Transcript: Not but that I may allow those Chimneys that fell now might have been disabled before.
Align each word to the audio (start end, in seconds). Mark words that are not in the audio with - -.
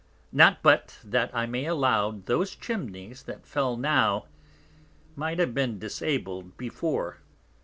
Not 0.31 0.63
but 0.63 0.97
that 1.03 1.29
I 1.31 1.45
may 1.45 1.65
allow 1.67 2.09
those 2.09 2.55
Chimneys 2.55 3.21
that 3.25 3.45
fell 3.45 3.77
now 3.77 4.25
might 5.15 5.37
have 5.37 5.53
been 5.53 5.77
disabled 5.77 6.57
before. 6.57 7.19